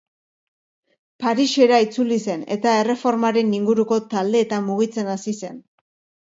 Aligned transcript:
Parisera 1.25 1.77
itzuli 1.87 2.17
zen 2.29 2.45
eta 2.55 2.73
Erreformaren 2.85 3.53
inguruko 3.59 4.01
taldeetan 4.15 4.67
mugitzen 4.71 5.13
hasi 5.19 5.37
zen. 5.45 5.63